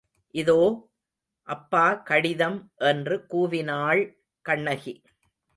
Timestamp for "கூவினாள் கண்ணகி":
3.29-5.01